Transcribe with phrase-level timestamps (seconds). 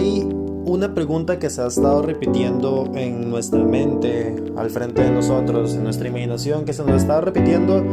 [0.00, 0.22] Hay
[0.64, 5.84] una pregunta que se ha estado repitiendo en nuestra mente, al frente de nosotros, en
[5.84, 7.84] nuestra imaginación, que se nos ha estado repitiendo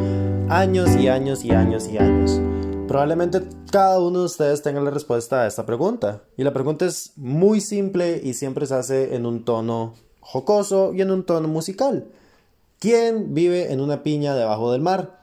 [0.48, 2.40] años y años y años y años.
[2.88, 3.42] Probablemente
[3.74, 6.22] cada uno de ustedes tenga la respuesta a esta pregunta.
[6.38, 11.02] Y la pregunta es muy simple y siempre se hace en un tono jocoso y
[11.02, 12.08] en un tono musical.
[12.80, 15.20] ¿Quién vive en una piña debajo del mar?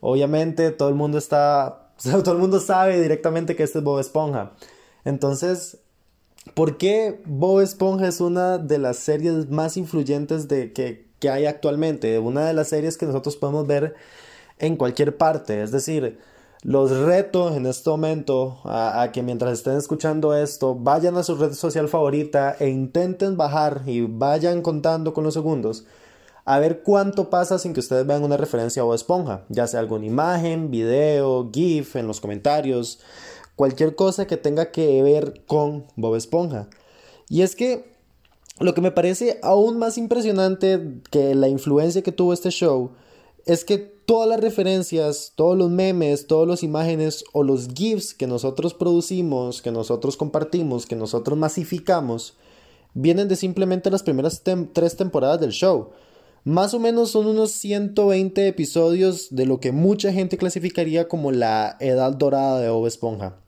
[0.00, 4.52] Obviamente todo el mundo está, todo el mundo sabe directamente que este es Bob Esponja.
[5.04, 5.81] Entonces,
[6.54, 11.46] ¿por qué Bob Esponja es una de las series más influyentes de que, que hay
[11.46, 12.18] actualmente?
[12.18, 13.94] Una de las series que nosotros podemos ver
[14.58, 15.62] en cualquier parte.
[15.62, 16.18] Es decir,
[16.62, 21.52] los reto en este momento a, que mientras estén escuchando esto, vayan a su red
[21.52, 25.84] social favorita e intenten bajar y vayan contando con los segundos
[26.44, 29.80] a ver cuánto pasa sin que ustedes vean una referencia a Bob Esponja, ya sea
[29.80, 33.00] alguna imagen, video, GIF en los comentarios,
[33.56, 36.68] cualquier cosa que tenga que ver con Bob Esponja.
[37.28, 37.92] Y es que
[38.58, 42.92] lo que me parece aún más impresionante que la influencia que tuvo este show
[43.46, 48.26] es que todas las referencias, todos los memes, todas las imágenes o los GIFs que
[48.26, 52.34] nosotros producimos, que nosotros compartimos, que nosotros masificamos,
[52.94, 55.90] vienen de simplemente las primeras tres temporadas del show.
[56.44, 61.76] Más o menos son unos 120 episodios de lo que mucha gente clasificaría como la
[61.80, 63.41] edad dorada de Bob Esponja.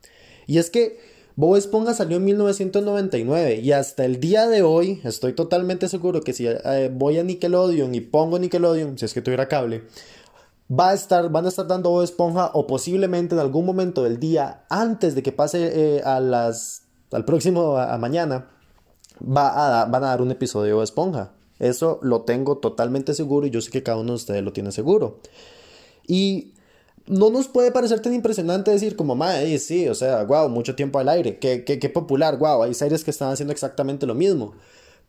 [0.47, 0.99] Y es que
[1.37, 6.33] Bob Esponja salió en 1999 y hasta el día de hoy estoy totalmente seguro que
[6.33, 9.83] si eh, voy a Nickelodeon y pongo Nickelodeon, si es que tuviera cable,
[10.71, 14.21] va a estar, van a estar dando Bob Esponja o posiblemente en algún momento del
[14.21, 18.51] día antes de que pase eh, a las, al próximo a, mañana,
[19.21, 21.33] va a, van a dar un episodio de Bob Esponja.
[21.59, 24.71] Eso lo tengo totalmente seguro y yo sé que cada uno de ustedes lo tiene
[24.71, 25.21] seguro.
[26.07, 26.55] Y
[27.07, 30.99] no nos puede parecer tan impresionante decir como, madre, sí, o sea, wow, mucho tiempo
[30.99, 34.55] al aire, qué, qué, qué popular, wow, hay series que están haciendo exactamente lo mismo.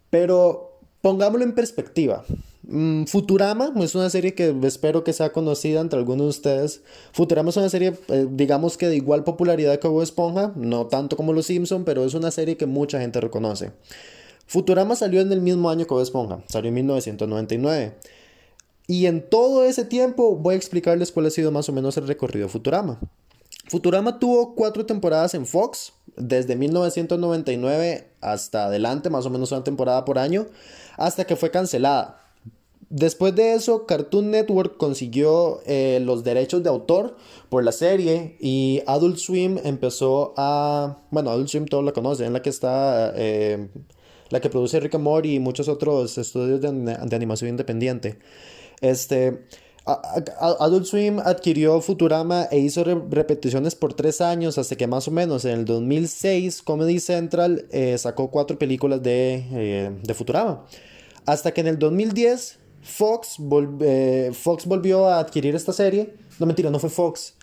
[0.10, 2.23] Pero pongámoslo en perspectiva.
[2.67, 6.82] Mm, Futurama es una serie que espero que sea conocida entre algunos de ustedes.
[7.14, 11.16] Futurama es una serie, eh, digamos que de igual popularidad que Bob Esponja, no tanto
[11.16, 13.72] como Los Simpson, pero es una serie que mucha gente reconoce.
[14.48, 17.94] Futurama salió en el mismo año que Bob Esponja, salió en 1999.
[18.88, 22.08] Y en todo ese tiempo voy a explicarles cuál ha sido más o menos el
[22.08, 23.00] recorrido de Futurama.
[23.68, 30.06] Futurama tuvo cuatro temporadas en Fox, desde 1999 hasta adelante, más o menos una temporada
[30.06, 30.46] por año,
[30.98, 32.22] hasta que fue cancelada.
[32.90, 37.17] Después de eso, Cartoon Network consiguió eh, los derechos de autor
[37.50, 41.00] por la serie y Adult Swim empezó a...
[41.10, 43.12] Bueno, Adult Swim todos la conocen, la que está...
[43.16, 43.67] Eh,
[44.30, 48.17] la que produce Rick and Morty y muchos otros estudios de, de animación independiente.
[48.81, 49.45] Este,
[49.86, 55.45] Adult Swim adquirió Futurama e hizo repeticiones por tres años hasta que más o menos
[55.45, 60.65] en el 2006 Comedy Central eh, sacó cuatro películas de, eh, de, Futurama.
[61.27, 63.37] Hasta que en el 2010 Fox,
[63.81, 66.15] eh, Fox volvió a adquirir esta serie.
[66.39, 67.36] No mentira, no fue Fox.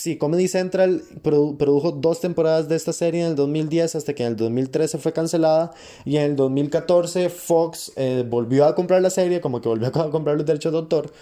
[0.00, 4.30] Sí, Comedy Central produjo dos temporadas de esta serie en el 2010 hasta que en
[4.30, 5.72] el 2013 fue cancelada
[6.06, 10.10] y en el 2014 Fox eh, volvió a comprar la serie, como que volvió a
[10.10, 11.12] comprar los derechos de autor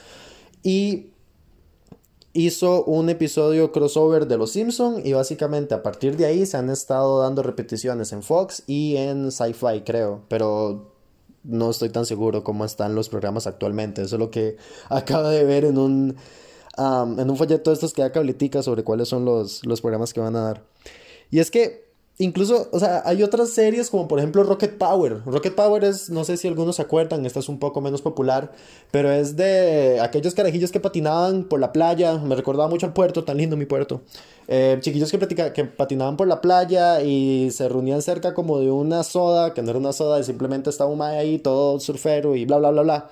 [0.63, 1.09] y
[2.35, 6.71] hizo un episodio crossover de Los Simpson y básicamente a partir de ahí se han
[6.71, 10.93] estado dando repeticiones en Fox y en Sci-Fi creo, pero
[11.43, 14.57] no estoy tan seguro cómo están los programas actualmente, eso es lo que
[14.89, 16.17] acabo de ver en un
[16.79, 20.21] en un folleto de estos que da cabletica sobre cuáles son los, los programas que
[20.21, 20.63] van a dar.
[21.31, 25.23] Y es que incluso, o sea, hay otras series como por ejemplo Rocket Power.
[25.25, 28.53] Rocket Power es, no sé si algunos se acuerdan, esta es un poco menos popular,
[28.91, 32.19] pero es de aquellos carajillos que patinaban por la playa.
[32.19, 34.03] Me recordaba mucho al puerto, tan lindo mi puerto.
[34.49, 39.03] Eh, chiquillos que, que patinaban por la playa y se reunían cerca como de una
[39.05, 42.71] soda, que no era una soda, simplemente estaba un ahí, todo surfero y bla, bla,
[42.71, 43.11] bla, bla.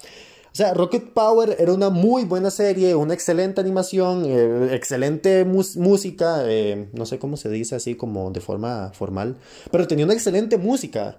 [0.56, 6.44] O sea, Rocket Power era una muy buena serie, una excelente animación, eh, excelente música,
[6.46, 9.36] eh, no sé cómo se dice así como de forma formal,
[9.70, 11.18] pero tenía una excelente música.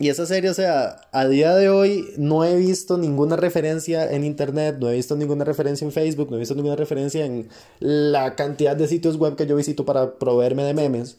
[0.00, 4.24] y esa serie, o sea, a día de hoy no he visto ninguna referencia en
[4.24, 8.34] internet, no he visto ninguna referencia en Facebook, no he visto ninguna referencia en la
[8.34, 11.18] cantidad de sitios web que yo visito para proveerme de memes.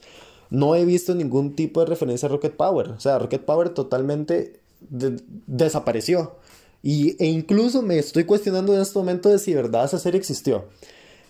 [0.50, 2.90] No he visto ningún tipo de referencia a Rocket Power.
[2.90, 4.60] O sea, Rocket Power totalmente
[4.92, 6.36] desapareció.
[6.84, 10.66] Y, e incluso me estoy cuestionando en este momento de si verdad esa serie existió.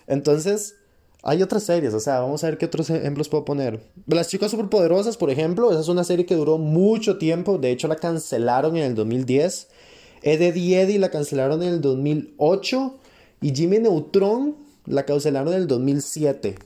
[0.06, 0.76] Entonces,
[1.22, 3.80] hay otras series, o sea, vamos a ver qué otros ejemplos puedo poner.
[4.06, 7.86] Las chicas superpoderosas, por ejemplo, esa es una serie que duró mucho tiempo, de hecho
[7.86, 9.68] la cancelaron en el 2010.
[10.22, 12.96] Eddie Eddie la cancelaron en el 2008
[13.40, 14.56] y Jimmy Neutron
[14.86, 16.56] la cancelaron en el 2007.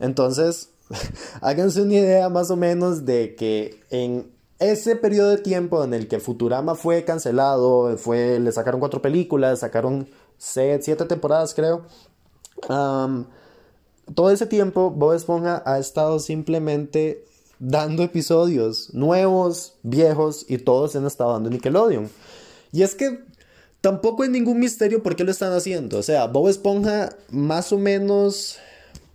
[0.00, 0.70] Entonces,
[1.40, 4.26] háganse una idea más o menos de que en
[4.60, 9.60] ese periodo de tiempo en el que Futurama fue cancelado, fue, le sacaron cuatro películas,
[9.60, 11.86] sacaron siete, temporadas creo.
[12.68, 17.24] todo ese tiempo Bob Esponja ha estado simplemente
[17.58, 22.10] dando episodios nuevos, viejos y todos han estado dando Nickelodeon.
[22.72, 23.24] Y es que
[23.80, 25.98] tampoco hay ningún misterio por qué lo están haciendo.
[25.98, 28.58] O sea, Bob Esponja más o menos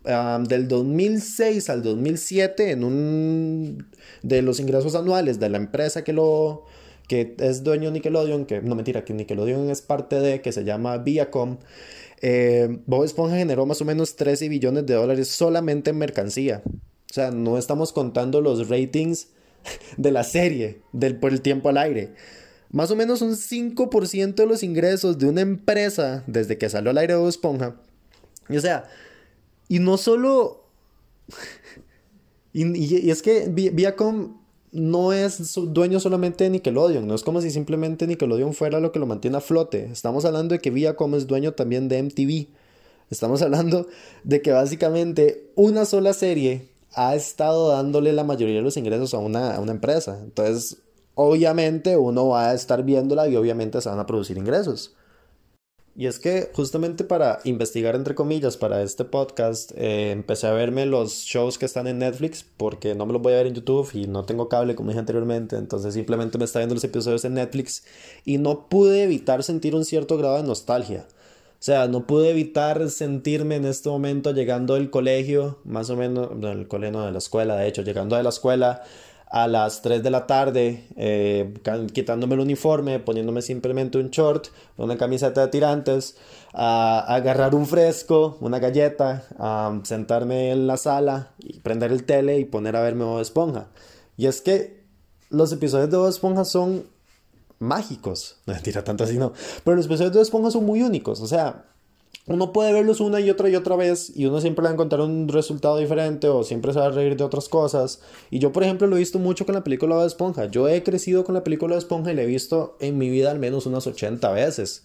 [0.05, 3.87] del 2006 al 2007 en un
[4.21, 6.63] de los ingresos anuales de la empresa que lo
[7.07, 10.63] que es dueño de Nickelodeon, que no mentira, que Nickelodeon es parte de, que se
[10.63, 11.57] llama Viacom,
[12.21, 16.63] eh, Bob Esponja generó más o menos 13 billones de dólares solamente en mercancía.
[16.65, 19.27] O sea, no estamos contando los ratings
[19.97, 22.13] de la serie del, por el tiempo al aire.
[22.71, 26.97] Más o menos un 5% de los ingresos de una empresa desde que salió al
[26.97, 27.75] aire Bob Esponja.
[28.49, 28.85] o sea,
[29.67, 30.63] y no solo...
[32.53, 34.37] y, es que Viacom
[34.71, 38.99] no es dueño solamente de Nickelodeon, no es como si simplemente Nickelodeon fuera lo que
[38.99, 39.85] lo mantiene a flote.
[39.91, 42.47] Estamos hablando de que Viacom es dueño también de MTV.
[43.09, 43.87] Estamos hablando
[44.23, 49.19] de que básicamente una sola serie ha estado dándole la mayoría de los ingresos a
[49.19, 50.19] una, a una empresa.
[50.21, 50.77] Entonces,
[51.13, 54.95] obviamente uno va a estar viéndola y obviamente se van a producir ingresos.
[55.97, 60.85] Y es que justamente para investigar, entre comillas, para este podcast, eh, empecé a verme
[60.85, 63.89] los shows que están en Netflix, porque no me los voy a ver en YouTube
[63.93, 67.35] y no tengo cable, como dije anteriormente, entonces simplemente me está viendo los episodios en
[67.35, 67.85] Netflix
[68.25, 71.07] y no pude evitar sentir un cierto grado de nostalgia.
[71.53, 76.29] O sea, no pude evitar sentirme en este momento llegando del colegio, más o menos,
[76.41, 78.83] del colegio, no, de la escuela, de hecho, llegando de la escuela,
[79.27, 81.53] a las 3 de la tarde, eh,
[81.93, 86.15] quitándome el uniforme, poniéndome simplemente un short, una camiseta de tirantes,
[86.53, 92.39] a, agarrar un fresco, una galleta, a sentarme en la sala y prender el tele
[92.39, 93.67] y poner a verme Bob Esponja.
[94.17, 94.83] Y es que
[95.29, 96.85] los episodios de Bob Esponja son
[97.59, 98.37] mágicos.
[98.45, 99.33] No mentira, tanto así no.
[99.63, 101.19] Pero los episodios de Bob Esponja son muy únicos.
[101.21, 101.65] O sea,
[102.27, 105.01] uno puede verlos una y otra y otra vez y uno siempre va a encontrar
[105.01, 108.01] un resultado diferente o siempre se va a reír de otras cosas.
[108.31, 110.45] Y yo, por ejemplo, lo he visto mucho con la película de Esponja.
[110.45, 113.29] Yo he crecido con la película de Esponja y la he visto en mi vida
[113.29, 114.83] al menos unas 80 veces.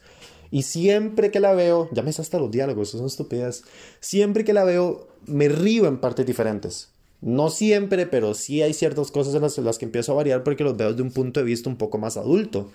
[0.50, 3.62] Y siempre que la veo, ya me sé hasta los diálogos, son estupidez.
[4.00, 6.88] Siempre que la veo, me río en partes diferentes.
[7.22, 10.76] No siempre, pero sí hay ciertas cosas en las que empiezo a variar porque los
[10.76, 12.70] veo desde un punto de vista un poco más adulto.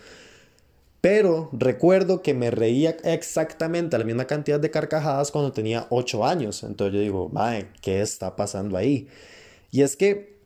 [1.06, 6.64] Pero recuerdo que me reía exactamente la misma cantidad de carcajadas cuando tenía 8 años.
[6.64, 9.08] Entonces yo digo, madre, ¿qué está pasando ahí?
[9.70, 10.40] Y es que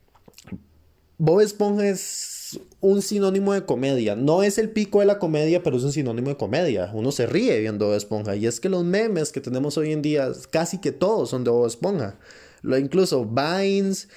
[1.16, 4.16] Bob Esponja es un sinónimo de comedia.
[4.16, 6.90] No es el pico de la comedia, pero es un sinónimo de comedia.
[6.92, 8.36] Uno se ríe viendo Bob Esponja.
[8.36, 11.50] Y es que los memes que tenemos hoy en día, casi que todos son de
[11.50, 12.18] Bob Esponja.
[12.60, 14.10] Lo, incluso Vines,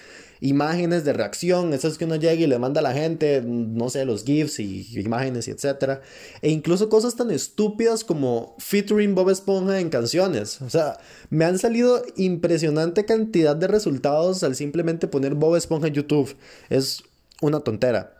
[0.44, 4.04] imágenes de reacción, esas que uno llega y le manda a la gente, no sé,
[4.04, 6.02] los GIFs y imágenes y etcétera.
[6.42, 10.62] E incluso cosas tan estúpidas como featuring Bob Esponja en canciones.
[10.62, 11.00] O sea,
[11.30, 16.36] me han salido impresionante cantidad de resultados al simplemente poner Bob Esponja en YouTube.
[16.70, 17.04] Es
[17.42, 18.14] una tontera.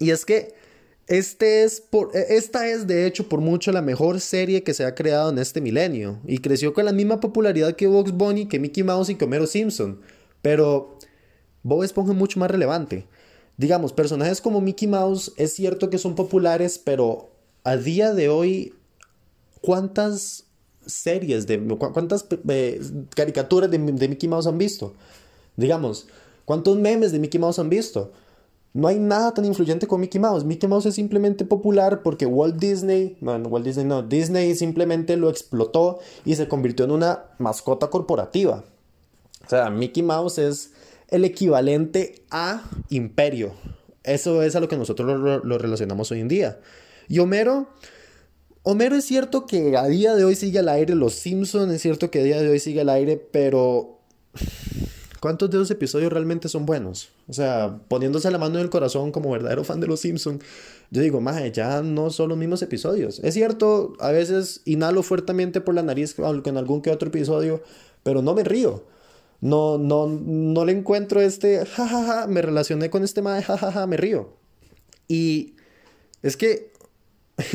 [0.00, 0.54] Y es que
[1.06, 4.84] este es por, e, esta es de hecho por mucho la mejor serie que se
[4.84, 8.58] ha creado en este milenio y creció con la misma popularidad que Box Bunny, que
[8.58, 10.00] Mickey Mouse y que Homero Simpson.
[10.42, 10.98] Pero
[11.64, 13.06] Bob Esponja es mucho más relevante.
[13.56, 17.30] Digamos, personajes como Mickey Mouse es cierto que son populares, pero
[17.64, 18.74] a día de hoy,
[19.60, 20.44] ¿cuántas
[20.86, 22.80] series de cuántas eh,
[23.14, 24.94] caricaturas de, Mickey Mouse han visto?
[25.56, 26.06] Digamos,
[26.44, 28.12] ¿cuántos memes de Mickey Mouse han visto?
[28.74, 30.44] No hay nada tan influyente como Mickey Mouse.
[30.44, 35.30] Mickey Mouse es simplemente popular porque Walt Disney, bueno, Walt Disney no, Disney simplemente lo
[35.30, 38.64] explotó y se convirtió en una mascota corporativa.
[39.46, 40.72] O sea, Mickey Mouse es
[41.08, 43.52] el equivalente a imperio.
[44.02, 46.60] Eso es a lo que nosotros lo, relacionamos hoy en día.
[47.08, 47.68] Y Homero,
[48.62, 52.10] Homero es cierto que a día de hoy sigue al aire, Los Simpsons es cierto
[52.10, 54.00] que a día de hoy sigue al aire, pero
[55.20, 57.10] ¿cuántos de esos episodios realmente son buenos?
[57.28, 60.42] O sea, poniéndose la mano en el corazón como verdadero fan de Los Simpsons,
[60.90, 63.20] yo digo, maje, ya no son los mismos episodios.
[63.20, 67.62] Es cierto, a veces inhalo fuertemente por la nariz en algún que otro episodio,
[68.02, 68.84] pero no me río
[69.44, 74.38] no, no, no le encuentro este jajaja, me relacioné con este mae, jajaja, me río.
[75.06, 75.56] Y
[76.22, 76.72] es que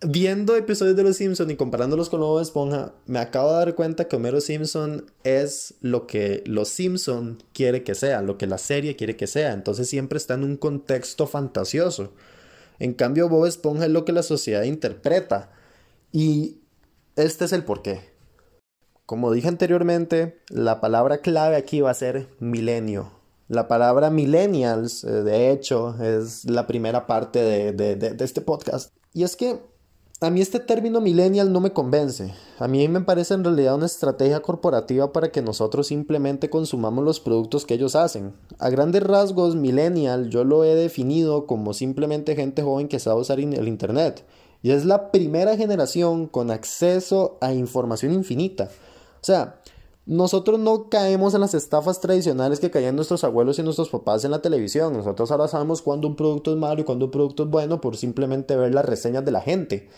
[0.00, 4.08] viendo episodios de Los Simpson y comparándolos con Bob Esponja, me acabo de dar cuenta
[4.08, 8.96] que Homero Simpson es lo que Los Simpson quiere que sea, lo que la serie
[8.96, 9.52] quiere que sea.
[9.52, 12.14] Entonces siempre está en un contexto fantasioso.
[12.78, 15.50] En cambio, Bob Esponja es lo que la sociedad interpreta.
[16.10, 16.56] Y
[17.16, 18.11] este es el porqué.
[19.06, 23.10] Como dije anteriormente, la palabra clave aquí va a ser milenio.
[23.48, 28.92] La palabra millennials, eh, de hecho, es la primera parte de, de este podcast.
[29.12, 29.60] Y es que
[30.22, 32.32] a mí este término millennial no me convence.
[32.60, 37.18] A mí me parece en realidad una estrategia corporativa para que nosotros simplemente consumamos los
[37.18, 38.32] productos que ellos hacen.
[38.60, 43.40] A grandes rasgos, millennial yo lo he definido como simplemente gente joven que sabe usar
[43.40, 44.24] el Internet.
[44.62, 48.70] Y es la primera generación con acceso a información infinita.
[49.22, 49.60] O sea,
[50.04, 54.32] nosotros no caemos en las estafas tradicionales que caían nuestros abuelos y nuestros papás en
[54.32, 54.92] la televisión.
[54.92, 57.96] Nosotros ahora sabemos cuándo un producto es malo y cuándo un producto es bueno por
[57.96, 59.88] simplemente ver las reseñas de la gente.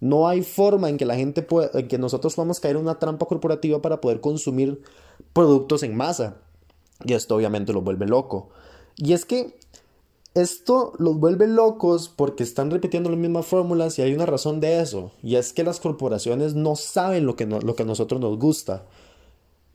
[0.00, 2.98] No hay forma en que la gente pueda, en que nosotros podamos caer en una
[2.98, 4.82] trampa corporativa para poder consumir
[5.32, 6.38] productos en masa.
[7.04, 8.48] Y esto obviamente los vuelve loco.
[8.96, 9.56] Y es que
[10.34, 14.80] esto los vuelve locos porque están repitiendo las mismas fórmulas y hay una razón de
[14.80, 15.12] eso.
[15.22, 18.86] Y es que las corporaciones no saben lo que, lo que a nosotros nos gusta.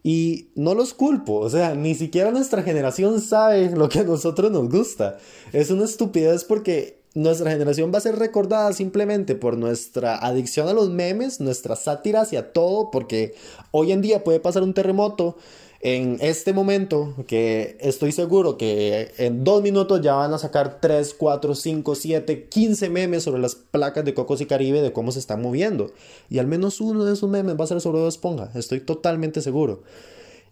[0.03, 4.51] Y no los culpo, o sea, ni siquiera nuestra generación sabe lo que a nosotros
[4.51, 5.17] nos gusta.
[5.51, 10.73] Es una estupidez porque nuestra generación va a ser recordada simplemente por nuestra adicción a
[10.73, 13.33] los memes, nuestra sátira hacia todo, porque
[13.71, 15.35] hoy en día puede pasar un terremoto
[15.81, 21.13] en este momento que estoy seguro que en dos minutos ya van a sacar 3,
[21.13, 25.19] 4, 5, 7, 15 memes sobre las placas de Cocos y Caribe de cómo se
[25.19, 25.91] están moviendo.
[26.29, 29.41] Y al menos uno de esos memes va a ser sobre Bob Esponja, estoy totalmente
[29.41, 29.83] seguro.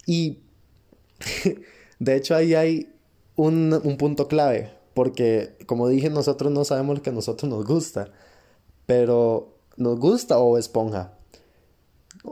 [0.06, 0.38] Y
[1.98, 2.92] de hecho ahí hay
[3.34, 7.66] un, un punto clave porque, como dije, nosotros no sabemos lo que a nosotros nos
[7.66, 8.08] gusta.
[8.86, 11.12] Pero, ¿nos gusta o Esponja?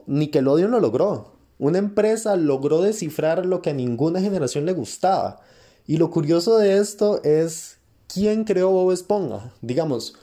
[0.07, 1.34] Nickelodeon lo logró.
[1.59, 5.41] Una empresa logró descifrar lo que a ninguna generación le gustaba.
[5.87, 9.53] Y lo curioso de esto es quién creó Bob Esponja.
[9.61, 10.15] Digamos,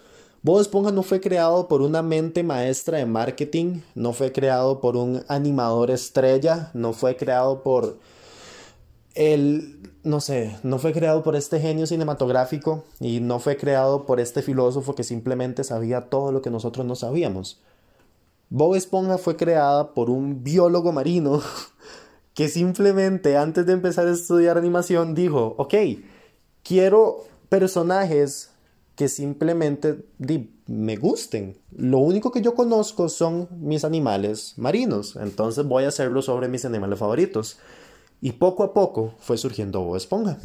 [0.44, 4.98] Bob Esponja no fue creado por una mente maestra de marketing, no fue creado por
[4.98, 7.98] un animador estrella, no fue creado por
[9.14, 14.20] el no sé, no fue creado por este genio cinematográfico y no fue creado por
[14.20, 17.60] este filósofo que simplemente sabía todo lo que nosotros no sabíamos.
[18.54, 21.42] Bob Esponja fue creada por un biólogo marino
[22.34, 25.74] que simplemente antes de empezar a estudiar animación dijo, ok,
[26.62, 28.52] quiero personajes
[28.96, 30.04] que simplemente
[30.68, 31.58] me gusten.
[31.72, 36.66] Lo único que yo conozco son mis animales marinos, entonces voy a hacerlo sobre mis
[36.66, 37.58] animales favoritos.
[38.20, 40.38] Y poco a poco fue surgiendo Bob Esponja.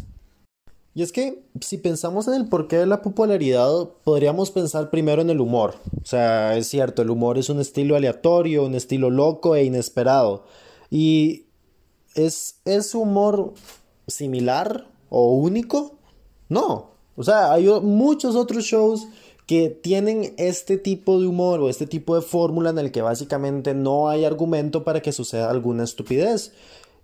[0.96, 5.28] Y es que si pensamos en el porqué de la popularidad, podríamos pensar primero en
[5.28, 5.74] el humor.
[6.02, 10.46] O sea, es cierto, el humor es un estilo aleatorio, un estilo loco e inesperado.
[10.88, 11.48] Y
[12.14, 13.52] ¿es, ¿es humor
[14.06, 15.98] similar o único?
[16.48, 16.92] No.
[17.14, 19.06] O sea, hay muchos otros shows
[19.44, 23.74] que tienen este tipo de humor o este tipo de fórmula en el que básicamente
[23.74, 26.54] no hay argumento para que suceda alguna estupidez.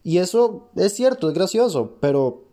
[0.03, 2.52] Y eso es cierto, es gracioso, pero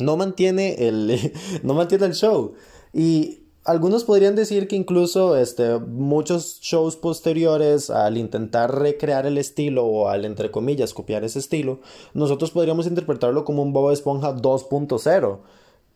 [0.00, 2.54] no mantiene el, no mantiene el show.
[2.92, 9.84] Y algunos podrían decir que incluso este, muchos shows posteriores al intentar recrear el estilo
[9.84, 11.80] o al entre comillas copiar ese estilo,
[12.14, 15.38] nosotros podríamos interpretarlo como un Bob Esponja 2.0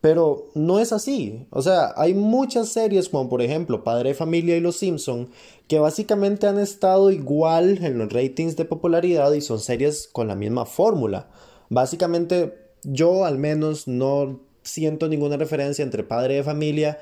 [0.03, 1.47] pero no es así.
[1.51, 5.31] O sea, hay muchas series como por ejemplo Padre Familia y Los Simpson
[5.69, 10.35] que básicamente han estado igual en los ratings de popularidad y son series con la
[10.35, 11.29] misma fórmula.
[11.71, 16.99] Básicamente yo al menos no siento ninguna referencia entre Padre de Familia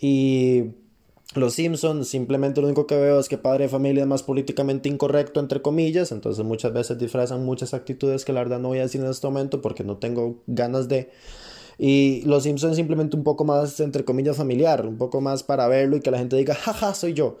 [0.00, 0.64] y
[1.34, 4.88] los Simpsons, simplemente lo único que veo es que Padre de Familia es más políticamente
[4.88, 8.82] incorrecto, entre comillas, entonces muchas veces disfrazan muchas actitudes que la verdad no voy a
[8.82, 11.10] decir en este momento porque no tengo ganas de...
[11.76, 15.96] Y Los Simpsons simplemente un poco más, entre comillas, familiar, un poco más para verlo
[15.96, 17.38] y que la gente diga, jaja, soy yo.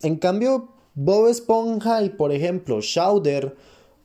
[0.00, 3.54] En cambio, Bob Esponja y, por ejemplo, Shouder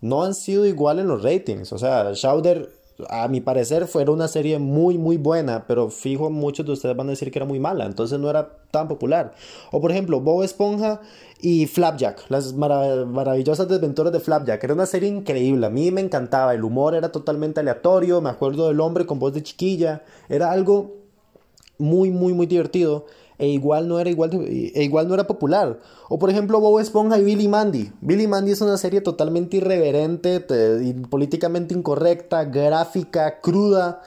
[0.01, 1.71] no han sido igual en los ratings.
[1.71, 2.78] O sea, Shouder
[3.09, 7.07] a mi parecer fue una serie muy muy buena, pero fijo muchos de ustedes van
[7.07, 9.33] a decir que era muy mala, entonces no era tan popular.
[9.71, 11.01] O por ejemplo, Bob Esponja
[11.41, 16.53] y Flapjack, las maravillosas desventuras de Flapjack, era una serie increíble, a mí me encantaba,
[16.53, 20.95] el humor era totalmente aleatorio, me acuerdo del hombre con voz de chiquilla, era algo
[21.77, 23.05] muy muy muy divertido
[23.39, 25.79] e igual no era igual e igual no era popular.
[26.09, 27.91] O por ejemplo Bob Esponja y Billy Mandy.
[28.01, 30.45] Billy Mandy es una serie totalmente irreverente,
[30.83, 34.01] y políticamente incorrecta, gráfica, cruda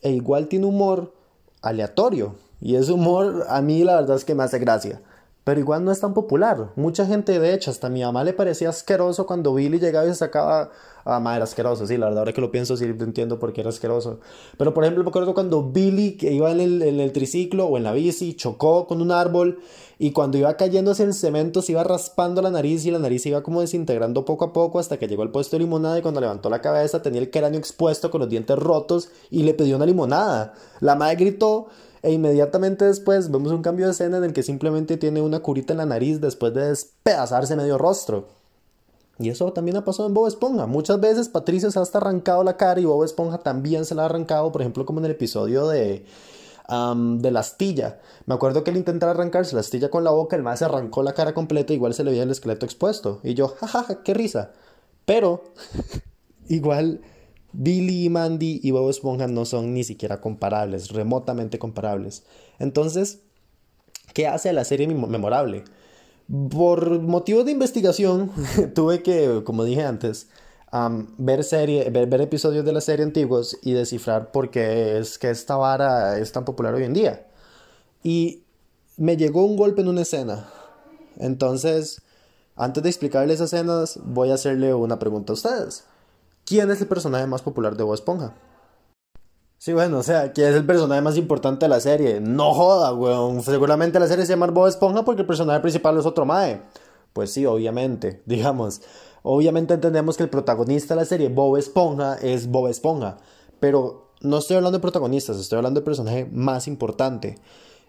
[0.00, 1.12] e igual tiene humor
[1.60, 2.34] aleatorio.
[2.60, 5.02] Y ese humor a mí la verdad es que me hace gracia.
[5.44, 6.72] Pero igual no es tan popular.
[6.76, 10.16] Mucha gente, de hecho, hasta mi mamá le parecía asqueroso cuando Billy llegaba y se
[10.16, 10.70] sacaba.
[11.04, 13.62] Ah, madre, era asqueroso, sí, la verdad, ahora que lo pienso, sí entiendo por qué
[13.62, 14.20] era asqueroso.
[14.56, 17.76] Pero por ejemplo, me acuerdo cuando Billy, que iba en el, en el triciclo o
[17.76, 19.58] en la bici, chocó con un árbol
[19.98, 23.22] y cuando iba cayendo hacia el cemento se iba raspando la nariz y la nariz
[23.22, 26.02] se iba como desintegrando poco a poco hasta que llegó al puesto de limonada y
[26.02, 29.76] cuando levantó la cabeza tenía el cráneo expuesto con los dientes rotos y le pidió
[29.76, 30.54] una limonada.
[30.80, 31.66] La madre gritó
[32.02, 35.72] e inmediatamente después vemos un cambio de escena en el que simplemente tiene una curita
[35.72, 38.26] en la nariz después de despedazarse medio rostro.
[39.18, 40.66] Y eso también ha pasado en Bob Esponja.
[40.66, 44.02] Muchas veces Patricio se ha hasta arrancado la cara y Bob Esponja también se la
[44.02, 46.04] ha arrancado, por ejemplo, como en el episodio de,
[46.68, 48.00] de la astilla.
[48.26, 51.02] Me acuerdo que él intentaba arrancarse la astilla con la boca, el más se arrancó
[51.02, 53.20] la cara completa, igual se le veía el esqueleto expuesto.
[53.22, 54.52] Y yo, jajaja, qué risa.
[55.04, 55.44] Pero,
[56.48, 57.00] igual
[57.52, 62.24] Billy Mandy y Bob Esponja no son ni siquiera comparables, remotamente comparables.
[62.58, 63.20] Entonces,
[64.14, 65.64] ¿qué hace la serie memorable?
[66.50, 68.30] Por motivos de investigación,
[68.74, 70.28] tuve que, como dije antes,
[71.18, 75.56] ver, serie, ver, episodios de la serie antiguos y descifrar por qué es que esta
[75.56, 77.26] vara es tan popular hoy en día.
[78.02, 78.42] Y
[78.96, 80.48] me llegó un golpe en una escena.
[81.18, 82.00] Entonces,
[82.56, 85.84] antes de explicarles esas escenas, voy a hacerle una pregunta a ustedes.
[86.44, 88.34] ¿Quién es el personaje más popular de Bob Esponja?
[89.58, 92.20] Sí, bueno, o sea, ¿quién es el personaje más importante de la serie?
[92.20, 93.42] No joda, weón.
[93.42, 96.62] Seguramente la serie se llama Bob Esponja porque el personaje principal es otro mae.
[97.12, 98.82] Pues sí, obviamente, digamos.
[99.22, 103.18] Obviamente entendemos que el protagonista de la serie, Bob Esponja, es Bob Esponja.
[103.60, 107.38] Pero no estoy hablando de protagonistas, estoy hablando del personaje más importante.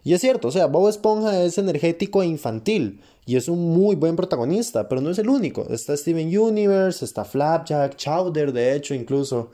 [0.04, 3.96] Y es cierto, o sea, Bob Esponja es energético e infantil y es un muy
[3.96, 5.66] buen protagonista, pero no es el único.
[5.70, 9.50] Está Steven Universe, está Flapjack, Chowder, de hecho, incluso.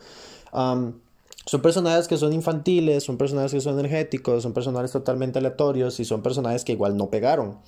[0.52, 6.04] son personajes que son infantiles, son personajes que son energéticos, son personajes totalmente aleatorios y
[6.04, 7.58] son personajes que igual no pegaron.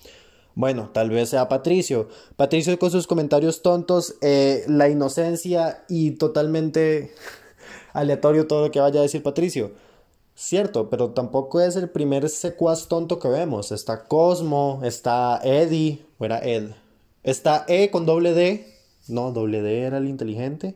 [0.54, 2.08] Bueno, tal vez sea Patricio.
[2.36, 7.12] Patricio con sus comentarios tontos, eh, la inocencia y totalmente
[7.92, 9.72] aleatorio todo lo que vaya a decir Patricio.
[10.34, 13.70] Cierto, pero tampoco es el primer secuaz tonto que vemos.
[13.72, 16.70] Está Cosmo, está Eddie, o era Ed.
[17.22, 18.66] Está E con doble D.
[19.08, 20.74] No, doble D era el inteligente.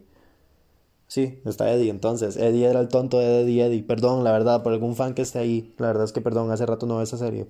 [1.09, 2.37] Sí, está Eddie entonces.
[2.37, 3.83] Eddie era el tonto de Eddie Eddie.
[3.83, 5.75] Perdón, la verdad, por algún fan que esté ahí.
[5.79, 7.47] La verdad es que perdón, hace rato no veo esa serie.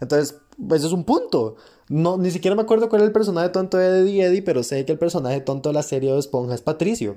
[0.00, 1.56] Entonces, pues es un punto.
[1.88, 4.84] No, ni siquiera me acuerdo cuál era el personaje tonto de Eddie Eddie, pero sé
[4.84, 7.16] que el personaje tonto de la serie de Esponja es Patricio.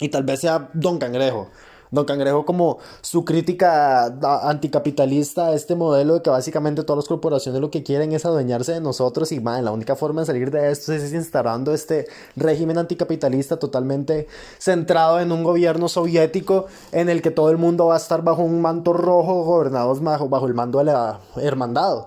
[0.00, 1.48] Y tal vez sea Don Cangrejo.
[1.90, 4.06] Don Cangrejo como su crítica
[4.48, 8.72] anticapitalista a este modelo de que básicamente todas las corporaciones lo que quieren es adueñarse
[8.72, 12.78] de nosotros y man, la única forma de salir de esto es instalando este régimen
[12.78, 17.98] anticapitalista totalmente centrado en un gobierno soviético en el que todo el mundo va a
[17.98, 22.06] estar bajo un manto rojo gobernados bajo, bajo el mando de la hermandad.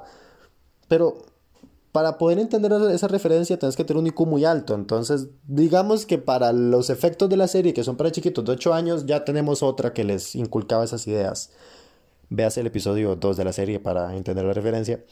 [0.87, 1.32] Pero
[1.93, 4.73] para poder entender esa referencia tienes que tener un IQ muy alto.
[4.73, 8.73] Entonces, digamos que para los efectos de la serie, que son para chiquitos de 8
[8.73, 11.51] años, ya tenemos otra que les inculcaba esas ideas.
[12.29, 15.03] Veas el episodio 2 de la serie para entender la referencia.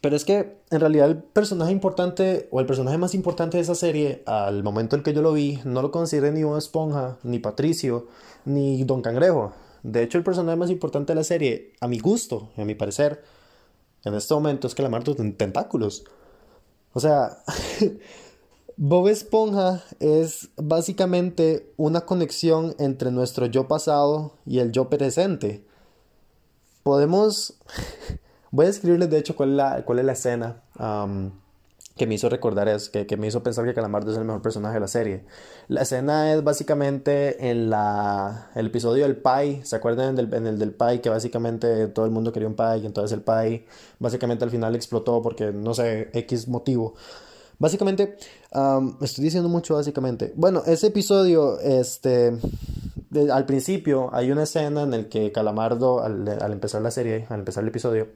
[0.00, 3.74] pero es que en realidad el personaje importante o el personaje más importante de esa
[3.74, 7.38] serie, al momento en que yo lo vi, no lo consideré ni Bob Esponja, ni
[7.38, 8.06] Patricio,
[8.44, 9.52] ni Don Cangrejo.
[9.82, 13.22] De hecho, el personaje más importante de la serie, a mi gusto, a mi parecer,
[14.08, 16.04] en este momento es Marta tiene tentáculos.
[16.92, 17.38] O sea,
[18.76, 25.64] Bob Esponja es básicamente una conexión entre nuestro yo pasado y el yo presente.
[26.82, 27.54] Podemos...
[28.50, 30.62] Voy a escribirles de hecho cuál es la, cuál es la escena
[31.98, 34.40] que me hizo recordar es que, que, me hizo pensar que Calamardo es el mejor
[34.40, 35.24] personaje de la serie.
[35.68, 40.58] La escena es básicamente en la, el episodio del Pai, ¿se acuerdan del, en el
[40.58, 43.66] del Pai que básicamente todo el mundo quería un Pai y entonces el Pai
[43.98, 46.94] básicamente al final explotó porque no sé, X motivo.
[47.58, 48.16] Básicamente,
[49.02, 50.32] estoy diciendo mucho básicamente.
[50.36, 52.38] Bueno, ese episodio, este,
[53.32, 57.40] al principio hay una escena en el que Calamardo, al, al empezar la serie, al
[57.40, 58.06] empezar el episodio,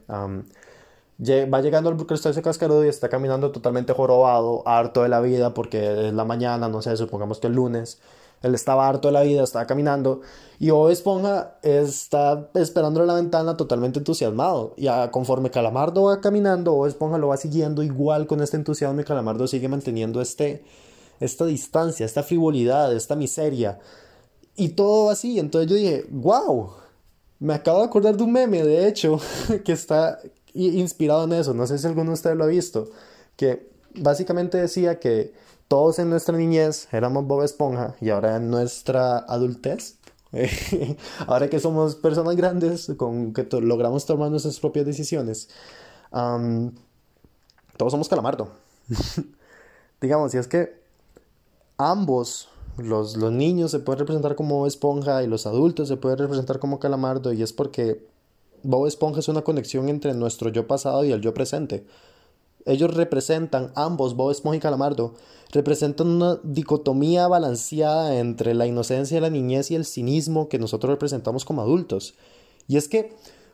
[1.19, 6.07] va llegando al crustáceo cascarudo y está caminando totalmente jorobado, harto de la vida porque
[6.07, 7.99] es la mañana, no sé, supongamos que el lunes.
[8.41, 10.19] Él estaba harto de la vida, estaba caminando
[10.59, 14.73] y Bob Esponja está esperando en la ventana totalmente entusiasmado.
[14.75, 19.05] Y conforme Calamardo va caminando, Bob Esponja lo va siguiendo igual con este entusiasmo y
[19.05, 20.63] Calamardo sigue manteniendo este,
[21.21, 23.79] esta distancia, esta frivolidad, esta miseria.
[24.57, 25.39] Y todo así.
[25.39, 26.71] Entonces yo dije, wow,
[27.39, 29.19] me acabo de acordar de un meme, de hecho,
[29.63, 30.19] que está
[30.53, 32.89] inspirado en eso, no sé si alguno de ustedes lo ha visto,
[33.35, 35.33] que básicamente decía que
[35.67, 39.97] todos en nuestra niñez éramos Bob Esponja y ahora en nuestra adultez,
[41.27, 45.49] ahora que somos personas grandes, con que logramos tomar nuestras propias decisiones,
[46.11, 48.49] todos somos calamardo.
[50.01, 50.81] Digamos, y es que
[51.77, 56.59] ambos, los, los niños se pueden representar como esponja y los adultos se pueden representar
[56.59, 58.05] como calamardo y es porque
[58.63, 61.85] Bob Esponja es una conexión entre nuestro yo pasado y el yo presente.
[62.65, 65.15] Ellos representan, ambos, Bob Esponja y Calamardo,
[65.51, 70.91] representan una dicotomía balanceada entre la inocencia de la niñez y el cinismo que nosotros
[70.91, 72.15] representamos como adultos.
[72.67, 73.13] Y es que,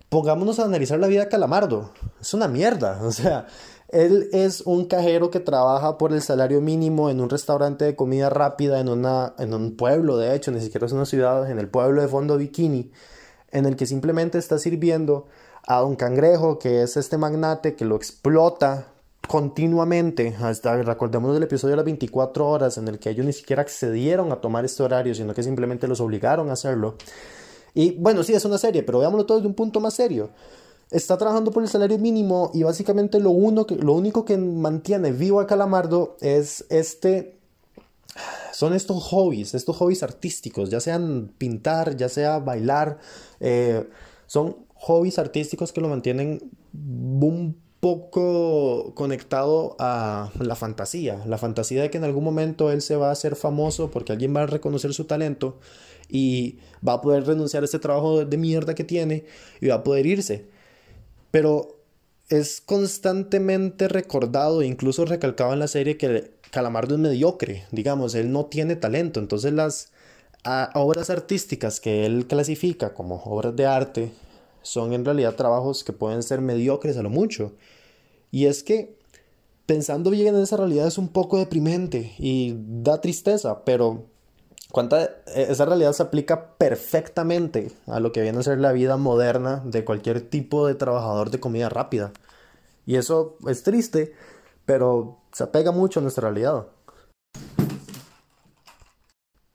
[0.10, 1.92] pongámonos a analizar la vida de Calamardo.
[2.22, 3.02] Es una mierda.
[3.04, 3.48] O sea,
[3.90, 8.30] él es un cajero que trabaja por el salario mínimo en un restaurante de comida
[8.30, 11.68] rápida en, una, en un pueblo, de hecho, ni siquiera es una ciudad, en el
[11.68, 12.92] pueblo de Fondo Bikini,
[13.52, 15.28] en el que simplemente está sirviendo
[15.66, 18.88] a Don Cangrejo, que es este magnate que lo explota
[19.28, 23.62] continuamente, hasta recordemos el episodio de las 24 horas en el que ellos ni siquiera
[23.62, 26.96] accedieron a tomar este horario, sino que simplemente los obligaron a hacerlo.
[27.76, 30.32] Y bueno, sí, es una serie, pero veámoslo todo desde un punto más serio.
[30.90, 35.12] Está trabajando por el salario mínimo y básicamente lo, uno que, lo único que mantiene
[35.12, 37.39] vivo a Calamardo es este...
[38.54, 43.00] Son estos hobbies, estos hobbies artísticos, ya sean pintar, ya sea bailar,
[43.40, 43.88] eh,
[44.28, 51.90] son hobbies artísticos que lo mantienen un poco conectado a la fantasía, la fantasía de
[51.90, 54.94] que en algún momento él se va a hacer famoso porque alguien va a reconocer
[54.94, 55.58] su talento
[56.10, 59.26] y va a poder renunciar a este trabajo de mierda que tiene
[59.62, 60.48] y va a poder irse.
[61.32, 61.78] Pero
[62.28, 68.46] es constantemente recordado incluso recalcado en la serie que Calamardo es mediocre, digamos, él no
[68.46, 69.92] tiene talento, entonces las
[70.74, 74.12] obras artísticas que él clasifica como obras de arte
[74.62, 77.54] son en realidad trabajos que pueden ser mediocres a lo mucho.
[78.32, 78.98] Y es que
[79.66, 84.06] pensando bien en esa realidad es un poco deprimente y da tristeza, pero
[84.72, 88.98] cuánta, e, esa realidad se aplica perfectamente a lo que viene a ser la vida
[88.98, 92.12] moderna de cualquier tipo de trabajador de comida rápida.
[92.86, 94.14] Y eso es triste,
[94.70, 96.68] pero se apega mucho a nuestra realidad.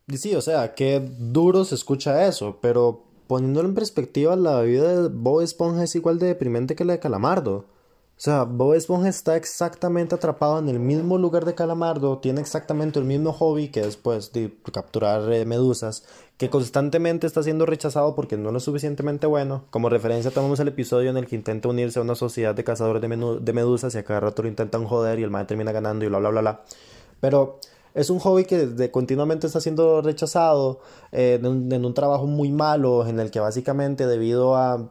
[0.08, 5.02] Y sí, o sea, qué duro se escucha eso, pero poniéndolo en perspectiva, la vida
[5.02, 7.66] de Bob Esponja es igual de deprimente que la de Calamardo.
[8.16, 13.00] O sea, Bob Esponja está exactamente atrapado en el mismo lugar de Calamardo, tiene exactamente
[13.00, 16.04] el mismo hobby que después de capturar eh, medusas,
[16.38, 19.64] que constantemente está siendo rechazado porque no es suficientemente bueno.
[19.70, 23.02] Como referencia tomamos el episodio en el que intenta unirse a una sociedad de cazadores
[23.02, 26.08] de, medusas y a cada rato lo intentan joder y el man termina ganando y
[26.08, 26.64] bla bla bla bla.
[27.20, 27.58] Pero
[27.94, 33.18] es un hobby que continuamente está siendo rechazado eh, en, un, trabajo muy malo en
[33.18, 34.88] el que básicamente debido a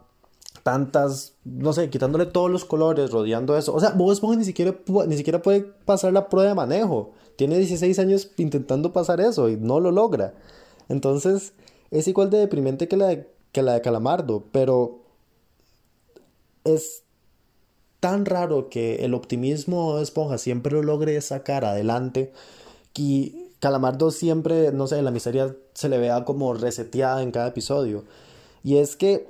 [0.64, 3.72] tantas, no sé, quitándole todos los colores, rodeando eso.
[3.74, 4.74] O sea, Bob Esponja ni siquiera,
[5.06, 7.12] ni siquiera puede pasar la prueba de manejo.
[7.36, 10.32] Tiene 16 años intentando pasar eso y no lo logra.
[10.88, 11.52] Entonces,
[11.90, 15.00] es igual de deprimente que la de, que la de Calamardo, pero
[16.64, 17.02] es
[18.00, 22.32] tan raro que el optimismo de Esponja siempre lo logre sacar adelante
[22.96, 28.04] y Calamardo siempre, no sé, la miseria se le vea como reseteada en cada episodio.
[28.62, 29.26] Y es que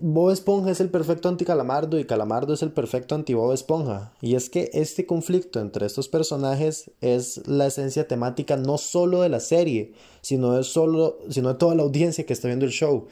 [0.00, 4.12] Bob Esponja es el perfecto anti-Calamardo y Calamardo es el perfecto anti-Bob Esponja.
[4.20, 9.28] Y es que este conflicto entre estos personajes es la esencia temática no solo de
[9.28, 13.06] la serie, sino de, solo, sino de toda la audiencia que está viendo el show.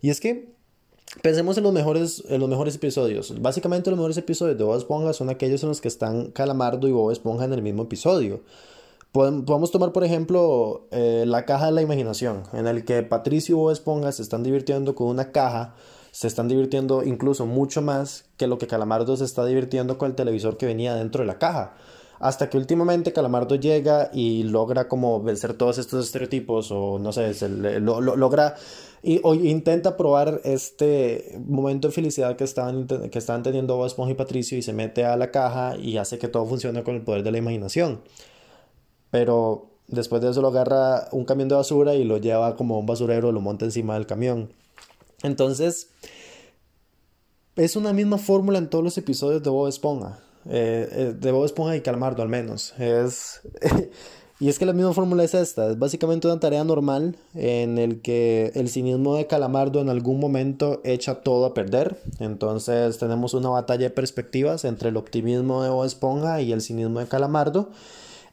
[0.00, 0.56] Y es que
[1.22, 3.40] Pensemos en los mejores, en los mejores episodios.
[3.40, 6.92] Básicamente los mejores episodios de Bob Esponja son aquellos en los que están Calamardo y
[6.92, 8.42] Bob Esponja en el mismo episodio.
[9.16, 13.58] Podemos tomar, por ejemplo, eh, la caja de la imaginación, en el que Patricio y
[13.58, 15.74] Bob Esponja se están divirtiendo con una caja,
[16.10, 20.16] se están divirtiendo incluso mucho más que lo que Calamardo se está divirtiendo con el
[20.16, 21.76] televisor que venía dentro de la caja.
[22.18, 27.32] Hasta que últimamente Calamardo llega y logra como vencer todos estos estereotipos o no sé,
[27.80, 28.56] logra
[29.02, 34.12] y o intenta probar este momento de felicidad que estaban, que estaban teniendo Bob Esponja
[34.12, 37.00] y Patricio y se mete a la caja y hace que todo funcione con el
[37.00, 38.02] poder de la imaginación.
[39.16, 42.84] Pero después de eso lo agarra un camión de basura y lo lleva como un
[42.84, 44.52] basurero, lo monta encima del camión.
[45.22, 45.88] Entonces,
[47.56, 50.18] es una misma fórmula en todos los episodios de Bob Esponja.
[50.50, 52.74] Eh, eh, de Bob Esponja y Calamardo al menos.
[52.78, 53.40] Es...
[54.38, 58.02] Y es que la misma fórmula es esta, es básicamente una tarea normal en el
[58.02, 61.98] que el cinismo de Calamardo en algún momento echa todo a perder.
[62.18, 67.00] Entonces tenemos una batalla de perspectivas entre el optimismo de Bob Esponja y el cinismo
[67.00, 67.70] de Calamardo,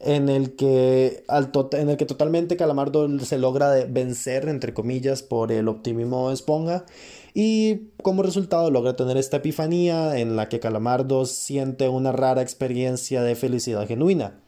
[0.03, 5.51] en el que, al en el que totalmente Calamardo se logra vencer, entre comillas, por
[5.51, 6.85] el optimismo de Esponja.
[7.33, 13.23] Y como resultado logra tener esta epifanía en la que Calamardo siente una rara experiencia
[13.23, 14.39] de felicidad genuina.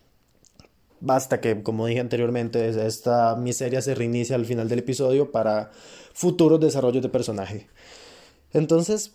[1.00, 5.72] Basta que, como dije anteriormente, esta miseria se reinicia al final del episodio para
[6.14, 7.68] futuros desarrollos de personaje.
[8.52, 9.14] Entonces,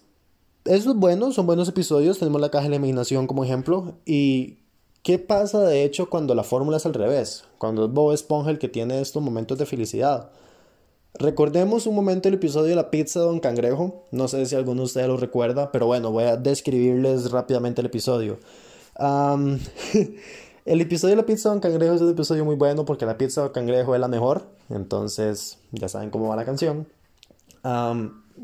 [0.65, 2.19] eso es bueno, son buenos episodios.
[2.19, 3.99] Tenemos la caja de la imaginación como ejemplo.
[4.07, 4.60] ¿Y
[5.03, 7.45] qué pasa de hecho cuando la fórmula es al revés?
[7.59, 10.31] Cuando es Bob Esponja el que tiene estos momentos de felicidad.
[11.15, 14.05] Recordemos un momento el episodio de la pizza de Don Cangrejo.
[14.13, 17.87] No sé si alguno de ustedes lo recuerda, pero bueno, voy a describirles rápidamente el
[17.87, 18.39] episodio.
[18.97, 23.19] el episodio de la pizza de Don Cangrejo es un episodio muy bueno porque la
[23.19, 24.43] pizza de Don Cangrejo es la mejor.
[24.69, 26.87] Entonces, ya saben cómo va la canción.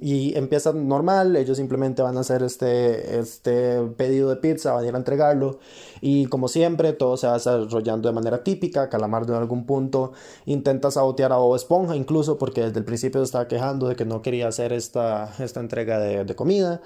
[0.01, 4.89] Y empieza normal, ellos simplemente van a hacer este, este pedido de pizza, van a
[4.89, 5.59] ir a entregarlo
[6.01, 10.13] y como siempre todo se va desarrollando de manera típica, Calamardo en algún punto
[10.45, 14.05] intenta sabotear a Bob Esponja incluso porque desde el principio se estaba quejando de que
[14.05, 16.83] no quería hacer esta, esta entrega de, de comida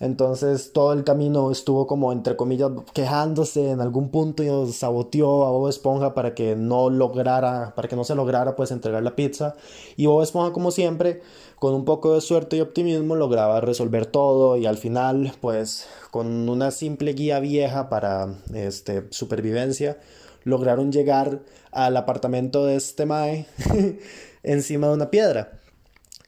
[0.00, 5.50] entonces todo el camino estuvo como entre comillas quejándose en algún punto y saboteó a
[5.50, 9.54] Bob Esponja para que no lograra, para que no se lograra pues entregar la pizza.
[9.96, 11.22] Y Bob Esponja como siempre,
[11.58, 16.48] con un poco de suerte y optimismo lograba resolver todo y al final pues con
[16.48, 19.98] una simple guía vieja para este, supervivencia
[20.44, 21.40] lograron llegar
[21.72, 23.46] al apartamento de este Mae
[24.42, 25.63] encima de una piedra.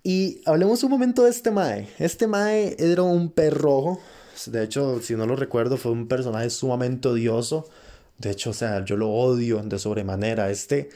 [0.06, 1.88] Y hablemos un momento de este Mae.
[1.98, 3.98] Este Mae era un perrojo.
[4.46, 7.68] De hecho, si no lo recuerdo, fue un personaje sumamente odioso.
[8.16, 10.48] De hecho, o sea, yo lo odio de sobremanera.
[10.48, 10.90] Este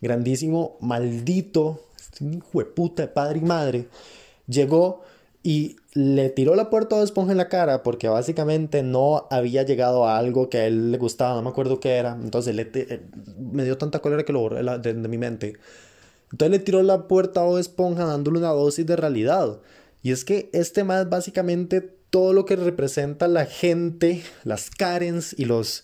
[0.00, 3.86] grandísimo, maldito, este hijo de puta de padre y madre,
[4.48, 5.04] llegó
[5.44, 10.08] y le tiró la puerta de esponja en la cara porque básicamente no había llegado
[10.08, 12.18] a algo que a él le gustaba, no me acuerdo qué era.
[12.20, 13.00] Entonces le eh,
[13.38, 15.56] me dio tanta cólera que lo borré de mi mente.
[16.32, 19.60] Entonces le tiró la puerta a Bob Esponja dándole una dosis de realidad.
[20.02, 25.44] Y es que este más básicamente todo lo que representa la gente, las Karens y
[25.44, 25.82] los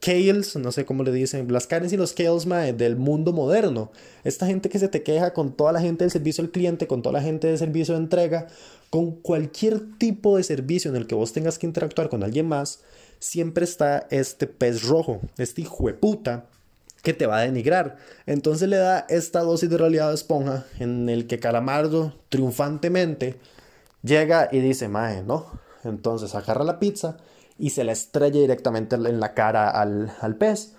[0.00, 3.92] Kales, no sé cómo le dicen, las Karens y los Kales del mundo moderno.
[4.24, 7.02] Esta gente que se te queja con toda la gente del servicio al cliente, con
[7.02, 8.46] toda la gente del servicio de entrega,
[8.88, 12.80] con cualquier tipo de servicio en el que vos tengas que interactuar con alguien más,
[13.18, 16.49] siempre está este pez rojo, este hijo de puta
[17.02, 17.96] que te va a denigrar.
[18.26, 23.38] Entonces le da esta dosis de realidad de esponja en el que Calamardo triunfantemente
[24.02, 25.46] llega y dice, mae, ¿no?
[25.84, 27.16] Entonces agarra la pizza
[27.58, 30.74] y se la estrella directamente en la cara al, al pez.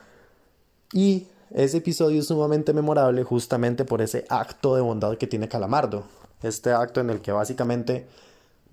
[0.94, 6.04] Y ese episodio es sumamente memorable justamente por ese acto de bondad que tiene Calamardo.
[6.44, 8.08] Este acto en el que básicamente,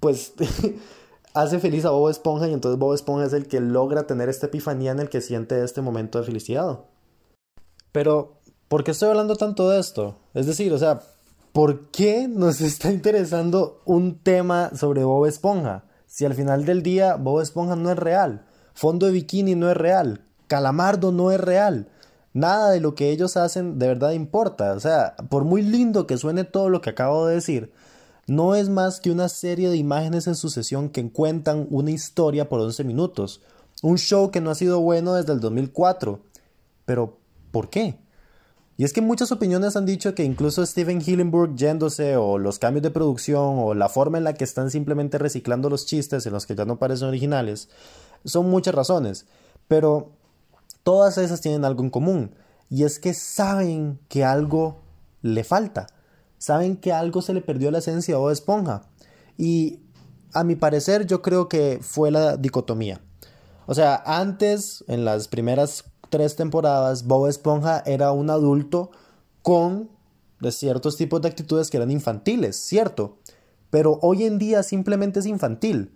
[0.00, 0.32] pues,
[1.34, 4.46] hace feliz a Bob Esponja y entonces Bob Esponja es el que logra tener esta
[4.46, 6.80] epifanía en el que siente este momento de felicidad.
[7.92, 10.18] Pero, ¿por qué estoy hablando tanto de esto?
[10.34, 11.00] Es decir, o sea,
[11.52, 15.84] ¿por qué nos está interesando un tema sobre Bob Esponja?
[16.06, 19.76] Si al final del día Bob Esponja no es real, Fondo de Bikini no es
[19.76, 21.88] real, Calamardo no es real.
[22.32, 24.72] Nada de lo que ellos hacen de verdad importa.
[24.72, 27.72] O sea, por muy lindo que suene todo lo que acabo de decir,
[28.26, 32.60] no es más que una serie de imágenes en sucesión que cuentan una historia por
[32.60, 33.42] 11 minutos.
[33.82, 36.20] Un show que no ha sido bueno desde el 2004.
[36.84, 37.18] Pero,
[37.58, 37.98] ¿Por qué?
[38.76, 42.84] Y es que muchas opiniones han dicho que incluso Steven Hillenburg yéndose o los cambios
[42.84, 46.46] de producción o la forma en la que están simplemente reciclando los chistes en los
[46.46, 47.68] que ya no parecen originales
[48.24, 49.26] son muchas razones,
[49.66, 50.12] pero
[50.84, 52.36] todas esas tienen algo en común
[52.70, 54.78] y es que saben que algo
[55.20, 55.88] le falta,
[56.38, 58.82] saben que algo se le perdió la esencia o Esponja
[59.36, 59.80] y
[60.32, 63.00] a mi parecer yo creo que fue la dicotomía.
[63.66, 68.90] O sea, antes en las primeras tres temporadas, Bob Esponja era un adulto
[69.42, 69.88] con
[70.50, 73.16] ciertos tipos de actitudes que eran infantiles, cierto,
[73.70, 75.92] pero hoy en día simplemente es infantil.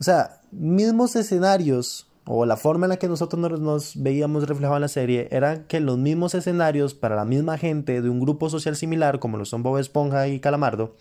[0.00, 4.82] O sea, mismos escenarios o la forma en la que nosotros nos, veíamos reflejados en
[4.82, 8.76] la serie era que los mismos escenarios para la misma gente de un grupo social
[8.76, 10.94] similar, como lo son Bob Esponja y Calamardo,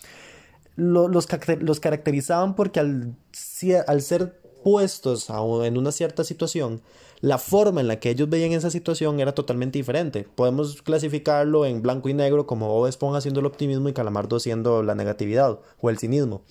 [0.75, 1.11] los,
[1.59, 5.29] los caracterizaban porque al ser puestos
[5.63, 6.81] en una cierta situación,
[7.21, 10.27] la forma en la que ellos veían esa situación era totalmente diferente.
[10.35, 14.81] Podemos clasificarlo en blanco y negro como Bob Esponja haciendo el optimismo y Calamardo haciendo
[14.81, 16.41] la negatividad o el cinismo.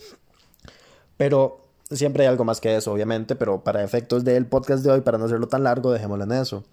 [1.16, 5.00] Pero siempre hay algo más que eso, obviamente, pero para efectos del podcast de hoy,
[5.00, 6.64] para no hacerlo tan largo, dejémoslo en eso.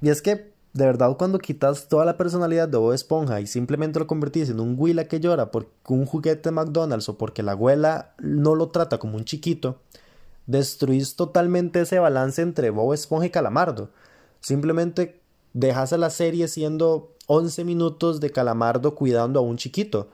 [0.00, 3.98] y es que, de verdad, cuando quitas toda la personalidad de Bob Esponja y simplemente
[3.98, 7.52] lo convertís en un Willa que llora por un juguete de McDonald's o porque la
[7.52, 9.80] abuela no lo trata como un chiquito,
[10.46, 13.90] destruís totalmente ese balance entre Bob Esponja y Calamardo.
[14.40, 15.20] Simplemente
[15.52, 20.08] dejas a la serie siendo 11 minutos de Calamardo cuidando a un chiquito.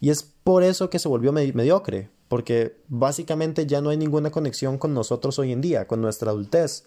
[0.00, 4.78] Y es por eso que se volvió mediocre, porque básicamente ya no hay ninguna conexión
[4.78, 6.84] con nosotros hoy en día, con nuestra adultez.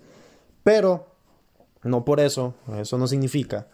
[0.63, 1.07] Pero,
[1.83, 3.67] no por eso, eso no significa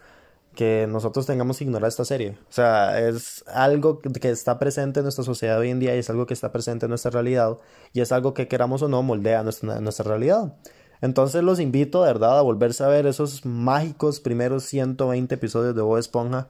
[0.58, 2.36] que nosotros tengamos que ignorar esta serie.
[2.50, 6.10] O sea, es algo que está presente en nuestra sociedad hoy en día y es
[6.10, 7.58] algo que está presente en nuestra realidad
[7.92, 10.56] y es algo que queramos o no moldea nuestra, nuestra realidad.
[11.00, 15.82] Entonces los invito de verdad a volverse a ver esos mágicos primeros 120 episodios de
[15.82, 16.48] Bob Esponja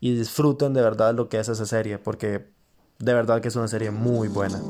[0.00, 2.46] y disfruten de verdad lo que es esa serie porque
[3.00, 4.62] de verdad que es una serie muy buena.